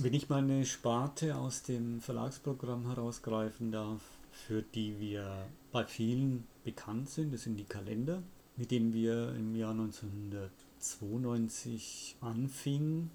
Wenn 0.00 0.14
ich 0.14 0.28
mal 0.28 0.44
eine 0.44 0.64
Sparte 0.64 1.36
aus 1.36 1.64
dem 1.64 2.00
Verlagsprogramm 2.00 2.86
herausgreifen 2.86 3.72
darf, 3.72 4.00
für 4.30 4.62
die 4.62 5.00
wir 5.00 5.48
bei 5.72 5.84
vielen 5.84 6.46
bekannt 6.62 7.10
sind, 7.10 7.34
das 7.34 7.42
sind 7.42 7.56
die 7.56 7.64
Kalender, 7.64 8.22
mit 8.56 8.70
denen 8.70 8.92
wir 8.92 9.34
im 9.34 9.56
Jahr 9.56 9.72
1992 9.72 12.14
anfingen. 12.20 13.10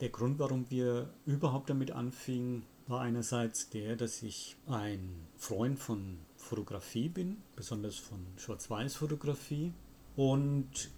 Der 0.00 0.08
Grund, 0.08 0.38
warum 0.38 0.64
wir 0.70 1.10
überhaupt 1.26 1.68
damit 1.68 1.90
anfingen, 1.90 2.62
war 2.86 3.02
einerseits 3.02 3.68
der, 3.68 3.94
dass 3.94 4.22
ich 4.22 4.56
ein 4.66 5.26
Freund 5.36 5.78
von 5.78 6.16
Fotografie 6.38 7.10
bin, 7.10 7.36
besonders 7.54 7.96
von 7.96 8.20
Schwarz-Weiß-Fotografie. 8.38 9.74
Und 10.16 10.88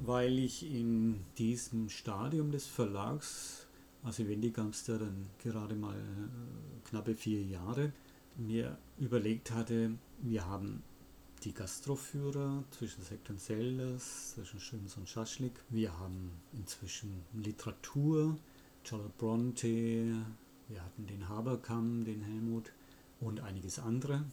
weil 0.00 0.38
ich 0.38 0.70
in 0.70 1.24
diesem 1.38 1.88
Stadium 1.88 2.52
des 2.52 2.66
Verlags, 2.66 3.65
also 4.06 4.26
Wendy 4.28 4.50
Gamster 4.50 4.98
dann 5.00 5.26
gerade 5.42 5.74
mal 5.74 5.96
äh, 5.96 6.88
knappe 6.88 7.16
vier 7.16 7.42
Jahre, 7.42 7.92
mir 8.36 8.78
überlegt 8.98 9.50
hatte, 9.50 9.90
wir 10.22 10.46
haben 10.46 10.84
die 11.42 11.52
Gastroführer 11.52 12.62
zwischen 12.70 13.02
Sekt 13.02 13.28
und 13.30 13.40
Sellers, 13.40 14.34
zwischen 14.34 14.60
Schöns 14.60 14.96
und 14.96 15.08
Schaschlik. 15.08 15.52
Wir 15.70 15.98
haben 15.98 16.30
inzwischen 16.52 17.24
Literatur, 17.34 18.38
Charlotte 18.84 19.12
Bronte, 19.18 19.66
wir 20.68 20.84
hatten 20.84 21.06
den 21.08 21.28
Haberkamm, 21.28 22.04
den 22.04 22.22
Helmut 22.22 22.70
und 23.20 23.40
einiges 23.40 23.80
andere. 23.80 24.24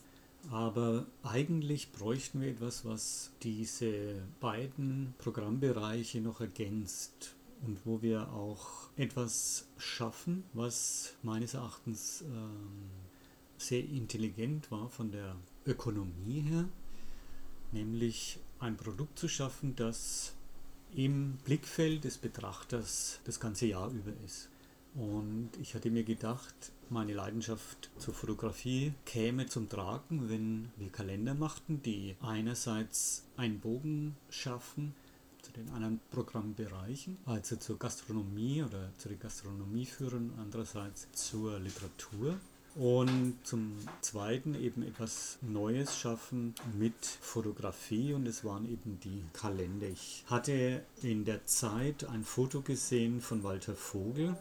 Aber 0.52 1.08
eigentlich 1.24 1.92
bräuchten 1.92 2.42
wir 2.42 2.50
etwas, 2.50 2.86
was 2.86 3.32
diese 3.42 4.22
beiden 4.40 5.16
Programmbereiche 5.18 6.22
noch 6.22 6.42
ergänzt 6.42 7.34
und 7.66 7.80
wo 7.86 8.02
wir 8.04 8.32
auch 8.34 8.83
etwas 8.98 9.68
schaffen, 9.78 10.44
was 10.54 11.16
meines 11.24 11.54
Erachtens 11.54 12.22
ähm, 12.22 12.90
sehr 13.58 13.84
intelligent 13.84 14.70
war 14.72 14.90
von 14.90 15.12
der 15.12 15.36
Ökonomie 15.66 16.42
her, 16.42 16.66
nämlich 17.72 18.40
ein 18.60 18.78
Produkt 18.78 19.18
zu 19.18 19.28
schaffen, 19.28 19.76
das 19.76 20.34
im 20.96 21.38
Blickfeld 21.44 22.04
des 22.04 22.18
Betrachters 22.18 23.20
das 23.24 23.40
ganze 23.40 23.66
Jahr 23.66 23.90
über 23.90 24.12
ist. 24.26 24.50
Und 24.94 25.50
ich 25.60 25.74
hatte 25.74 25.90
mir 25.90 26.04
gedacht, 26.04 26.54
meine 26.90 27.14
Leidenschaft 27.14 27.90
zur 27.98 28.14
Fotografie 28.14 28.94
käme 29.06 29.48
zum 29.48 29.68
Tragen, 29.68 30.30
wenn 30.30 30.72
wir 30.78 30.92
Kalender 30.92 31.34
machten, 31.34 31.82
die 31.82 32.16
einerseits 32.22 33.24
einen 33.36 33.60
Bogen 33.60 34.16
schaffen 34.30 34.94
zu 35.44 35.52
den 35.52 35.70
anderen 35.70 36.00
Programmbereichen, 36.12 37.18
also 37.26 37.58
zur 37.58 37.78
Gastronomie 37.78 38.64
oder 38.64 38.90
zu 38.98 39.10
der 39.10 39.18
Gastronomie 39.18 39.86
führen, 39.86 40.34
andererseits 40.40 41.12
zur 41.12 41.60
Literatur 41.60 42.38
und 42.76 43.36
zum 43.44 43.78
Zweiten 44.02 44.56
eben 44.56 44.82
etwas 44.84 45.38
Neues 45.42 45.96
schaffen 45.98 46.56
mit 46.78 47.06
Fotografie 47.06 48.14
und 48.14 48.28
es 48.28 48.44
waren 48.44 48.66
eben 48.66 49.00
die 49.02 49.24
Kalender. 49.34 49.88
Ich 49.88 50.24
hatte 50.28 50.84
in 51.02 51.26
der 51.26 51.46
Zeit 51.46 52.06
ein 52.06 52.24
Foto 52.24 52.62
gesehen 52.62 53.22
von 53.22 53.44
Walter 53.44 53.76
Vogel, 53.76 54.36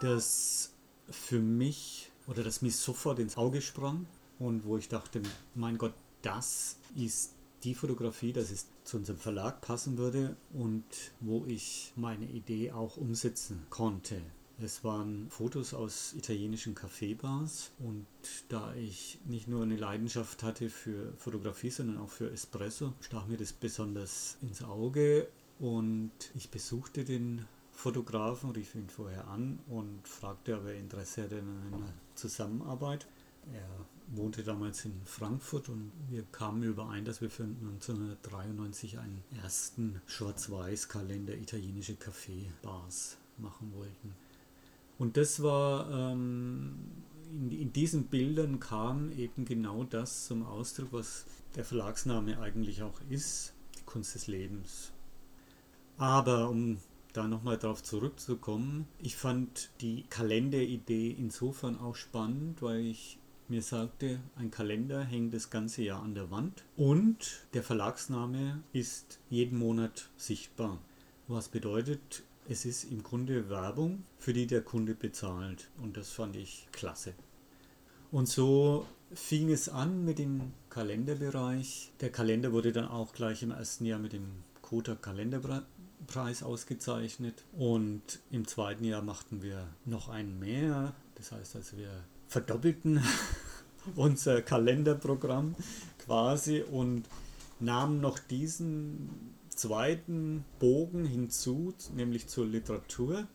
das 0.00 0.72
für 1.08 1.38
mich 1.38 2.10
oder 2.26 2.42
das 2.42 2.60
mir 2.60 2.72
sofort 2.72 3.18
ins 3.18 3.36
Auge 3.36 3.62
sprang 3.62 4.06
und 4.38 4.64
wo 4.64 4.76
ich 4.76 4.88
dachte, 4.88 5.22
mein 5.54 5.78
Gott, 5.78 5.94
das 6.22 6.76
ist 6.96 7.35
die 7.66 7.74
Fotografie, 7.74 8.32
das 8.32 8.52
ist 8.52 8.68
zu 8.84 8.96
unserem 8.96 9.18
Verlag 9.18 9.60
passen 9.60 9.98
würde 9.98 10.36
und 10.54 10.84
wo 11.20 11.44
ich 11.46 11.92
meine 11.96 12.24
Idee 12.24 12.70
auch 12.70 12.96
umsetzen 12.96 13.66
konnte. 13.70 14.22
Es 14.62 14.84
waren 14.84 15.28
Fotos 15.30 15.74
aus 15.74 16.14
italienischen 16.14 16.76
Kaffeebars 16.76 17.72
und 17.80 18.06
da 18.48 18.72
ich 18.74 19.18
nicht 19.26 19.48
nur 19.48 19.64
eine 19.64 19.76
Leidenschaft 19.76 20.44
hatte 20.44 20.70
für 20.70 21.12
Fotografie, 21.18 21.70
sondern 21.70 21.98
auch 21.98 22.08
für 22.08 22.30
Espresso, 22.30 22.94
stach 23.00 23.26
mir 23.26 23.36
das 23.36 23.52
besonders 23.52 24.38
ins 24.40 24.62
Auge 24.62 25.28
und 25.58 26.12
ich 26.34 26.50
besuchte 26.50 27.04
den 27.04 27.44
Fotografen, 27.72 28.50
rief 28.50 28.76
ihn 28.76 28.88
vorher 28.88 29.26
an 29.26 29.58
und 29.68 30.06
fragte, 30.06 30.56
ob 30.56 30.66
er 30.66 30.76
Interesse 30.76 31.24
hätte 31.24 31.40
an 31.40 31.74
einer 31.74 31.92
Zusammenarbeit. 32.14 33.06
Er 33.52 33.68
wohnte 34.08 34.42
damals 34.42 34.84
in 34.84 35.00
Frankfurt 35.04 35.68
und 35.68 35.90
wir 36.08 36.22
kamen 36.32 36.62
überein, 36.62 37.04
dass 37.04 37.20
wir 37.20 37.30
für 37.30 37.44
1993 37.44 38.98
einen 38.98 39.22
ersten 39.42 40.00
Schwarz-Weiß-Kalender 40.06 41.34
italienische 41.34 41.96
Kaffeebars 41.96 43.16
machen 43.38 43.72
wollten. 43.74 44.14
Und 44.98 45.16
das 45.16 45.42
war, 45.42 45.90
ähm, 45.90 46.76
in, 47.30 47.50
in 47.50 47.72
diesen 47.72 48.04
Bildern 48.04 48.60
kam 48.60 49.10
eben 49.12 49.44
genau 49.44 49.84
das 49.84 50.26
zum 50.26 50.44
Ausdruck, 50.44 50.88
was 50.92 51.26
der 51.54 51.64
Verlagsname 51.64 52.38
eigentlich 52.40 52.82
auch 52.82 53.00
ist, 53.10 53.52
die 53.78 53.84
Kunst 53.84 54.14
des 54.14 54.26
Lebens. 54.26 54.92
Aber 55.98 56.50
um 56.50 56.78
da 57.12 57.26
nochmal 57.26 57.58
drauf 57.58 57.82
zurückzukommen, 57.82 58.86
ich 59.00 59.16
fand 59.16 59.70
die 59.80 60.04
Kalenderidee 60.10 61.10
insofern 61.10 61.78
auch 61.78 61.96
spannend, 61.96 62.60
weil 62.62 62.80
ich 62.80 63.18
mir 63.48 63.62
sagte, 63.62 64.20
ein 64.36 64.50
Kalender 64.50 65.02
hängt 65.02 65.34
das 65.34 65.50
ganze 65.50 65.82
Jahr 65.82 66.02
an 66.02 66.14
der 66.14 66.30
Wand 66.30 66.64
und 66.76 67.44
der 67.54 67.62
Verlagsname 67.62 68.62
ist 68.72 69.18
jeden 69.30 69.58
Monat 69.58 70.08
sichtbar. 70.16 70.78
Was 71.28 71.48
bedeutet, 71.48 72.22
es 72.48 72.64
ist 72.64 72.84
im 72.84 73.02
Grunde 73.02 73.50
Werbung, 73.50 74.04
für 74.18 74.32
die 74.32 74.46
der 74.46 74.62
Kunde 74.62 74.94
bezahlt. 74.94 75.68
Und 75.82 75.96
das 75.96 76.10
fand 76.10 76.36
ich 76.36 76.68
klasse. 76.72 77.14
Und 78.12 78.28
so 78.28 78.86
fing 79.12 79.50
es 79.50 79.68
an 79.68 80.04
mit 80.04 80.18
dem 80.18 80.52
Kalenderbereich. 80.70 81.92
Der 82.00 82.10
Kalender 82.10 82.52
wurde 82.52 82.72
dann 82.72 82.86
auch 82.86 83.12
gleich 83.12 83.42
im 83.42 83.50
ersten 83.50 83.84
Jahr 83.84 83.98
mit 83.98 84.12
dem 84.12 84.44
Kota 84.62 84.94
Kalenderpreis 84.94 86.42
ausgezeichnet. 86.42 87.44
Und 87.52 88.20
im 88.30 88.46
zweiten 88.46 88.84
Jahr 88.84 89.02
machten 89.02 89.42
wir 89.42 89.66
noch 89.84 90.08
einen 90.08 90.38
mehr. 90.38 90.94
Das 91.16 91.32
heißt 91.32 91.56
also, 91.56 91.76
wir 91.76 92.04
verdoppelten 92.28 93.02
unser 93.96 94.42
Kalenderprogramm 94.42 95.54
quasi 95.98 96.62
und 96.62 97.04
nahmen 97.60 98.00
noch 98.00 98.18
diesen 98.18 99.36
zweiten 99.48 100.44
Bogen 100.58 101.04
hinzu, 101.04 101.72
nämlich 101.94 102.28
zur 102.28 102.46
Literatur, 102.46 103.26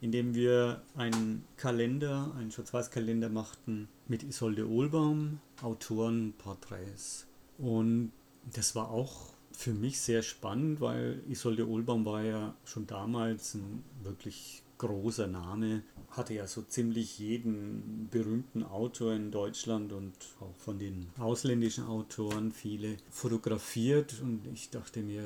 indem 0.00 0.34
wir 0.34 0.82
einen 0.94 1.44
Kalender, 1.56 2.32
einen 2.38 2.50
Schwarz-Weiß-Kalender 2.50 3.28
machten 3.28 3.88
mit 4.06 4.22
Isolde 4.22 4.68
Ohlbaum, 4.68 5.40
Autorenporträts. 5.62 7.26
Und 7.58 8.12
das 8.54 8.74
war 8.74 8.90
auch 8.90 9.30
für 9.52 9.72
mich 9.72 10.00
sehr 10.00 10.22
spannend, 10.22 10.80
weil 10.80 11.22
Isolde 11.28 11.68
Ohlbaum 11.68 12.04
war 12.04 12.22
ja 12.22 12.54
schon 12.64 12.86
damals 12.86 13.54
ein 13.54 13.84
wirklich 14.02 14.62
großer 14.80 15.26
Name, 15.26 15.82
hatte 16.10 16.32
ja 16.32 16.46
so 16.46 16.62
ziemlich 16.62 17.18
jeden 17.18 18.08
berühmten 18.10 18.64
Autor 18.64 19.12
in 19.12 19.30
Deutschland 19.30 19.92
und 19.92 20.14
auch 20.40 20.56
von 20.56 20.78
den 20.78 21.08
ausländischen 21.18 21.84
Autoren 21.84 22.50
viele 22.50 22.96
fotografiert. 23.10 24.20
Und 24.22 24.46
ich 24.52 24.70
dachte 24.70 25.02
mir, 25.02 25.22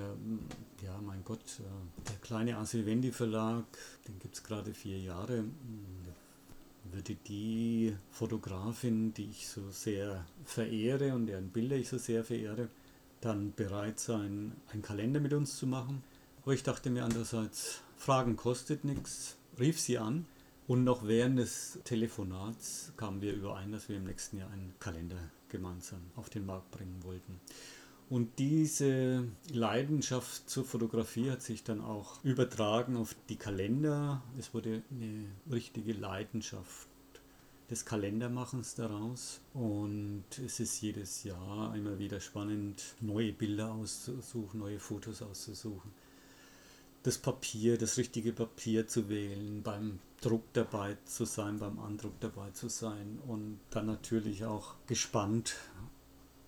ja 0.85 1.01
mein 1.01 1.23
Gott, 1.25 1.61
äh, 1.61 2.09
der 2.11 2.17
kleine 2.17 2.59
Asilvendi 2.59 3.13
Verlag, 3.13 3.65
den 4.09 4.19
gibt 4.19 4.35
es 4.35 4.43
gerade 4.43 4.75
vier 4.75 4.99
Jahre, 4.99 5.45
würde 6.93 7.15
die 7.29 7.97
Fotografin, 8.11 9.15
die 9.15 9.31
ich 9.31 9.49
so 9.49 9.71
sehr 9.71 10.27
verehre 10.45 11.15
und 11.15 11.27
deren 11.27 11.51
Bilder 11.51 11.77
ich 11.77 11.89
so 11.89 11.99
sehr 11.99 12.25
verehre, 12.25 12.69
dann 13.21 13.55
bereit 13.55 14.01
sein, 14.01 14.53
einen 14.73 14.83
Kalender 14.83 15.21
mit 15.21 15.33
uns 15.33 15.57
zu 15.57 15.67
machen. 15.67 16.03
Aber 16.43 16.53
ich 16.53 16.63
dachte 16.65 16.91
mir 16.91 17.05
andererseits, 17.05 17.81
Fragen 17.97 18.37
kostet 18.37 18.85
nichts, 18.85 19.37
rief 19.59 19.81
sie 19.81 19.99
an 19.99 20.27
und 20.67 20.85
noch 20.85 21.07
während 21.07 21.39
des 21.39 21.79
Telefonats 21.85 22.93
kamen 22.97 23.21
wir 23.21 23.35
überein, 23.35 23.73
dass 23.73 23.89
wir 23.89 23.97
im 23.97 24.05
nächsten 24.05 24.39
Jahr 24.39 24.51
einen 24.51 24.75
Kalender 24.81 25.19
gemeinsam 25.49 26.01
auf 26.17 26.31
den 26.31 26.47
Markt 26.47 26.71
bringen 26.71 27.03
wollten. 27.03 27.41
Und 28.11 28.39
diese 28.39 29.25
Leidenschaft 29.53 30.49
zur 30.49 30.65
Fotografie 30.65 31.31
hat 31.31 31.43
sich 31.43 31.65
dann 31.65 31.81
auch 31.81 32.23
übertragen 32.23 32.97
auf 32.97 33.15
die 33.29 33.37
Kalender. 33.37 34.23
Es 34.39 34.53
wurde 34.55 34.83
eine 34.91 35.27
richtige 35.51 35.93
Leidenschaft 35.93 36.89
des 37.71 37.85
Kalendermachens 37.85 38.75
daraus. 38.75 39.41
Und 39.55 40.25
es 40.45 40.61
ist 40.61 40.81
jedes 40.81 41.25
Jahr 41.25 41.75
immer 41.75 41.99
wieder 41.99 42.21
spannend, 42.21 42.95
neue 43.01 43.33
Bilder 43.33 43.73
auszusuchen, 43.73 44.61
neue 44.61 44.79
Fotos 44.79 45.23
auszusuchen 45.23 45.91
das 47.05 47.19
Papier, 47.19 47.79
das 47.79 47.97
richtige 47.97 48.33
Papier 48.33 48.89
zu 48.89 49.09
wählen, 49.09 49.63
beim 49.63 50.01
Druck 50.21 50.43
dabei 50.55 50.97
zu 51.05 51.27
sein, 51.27 51.59
beim 51.59 51.79
Andruck 51.79 52.19
dabei 52.21 52.51
zu 52.51 52.69
sein 52.69 53.21
und 53.29 53.61
dann 53.71 53.87
natürlich 53.87 54.47
auch 54.47 54.75
gespannt 54.87 55.55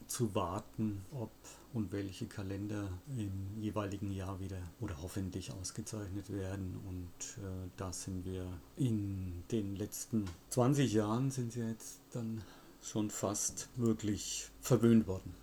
zu 0.06 0.35
warten, 0.35 1.05
ob 1.12 1.31
und 1.75 1.93
welche 1.93 2.26
Kalender 2.26 2.88
im 3.19 3.61
jeweiligen 3.61 4.11
Jahr 4.11 4.41
wieder 4.41 4.62
oder 4.81 4.97
hoffentlich 5.03 5.53
ausgezeichnet 5.53 6.32
werden. 6.32 6.81
Und 6.88 7.44
äh, 7.44 7.69
da 7.76 7.93
sind 7.93 8.25
wir 8.25 8.47
in 8.76 9.44
den 9.52 9.76
letzten 9.76 10.25
20 10.49 10.94
Jahren 10.94 11.31
sind 11.31 11.52
sie 11.52 11.61
jetzt 11.61 12.00
dann 12.12 12.43
schon 12.82 13.11
fast 13.11 13.69
wirklich 13.76 14.49
verwöhnt 14.62 15.06
worden. 15.06 15.35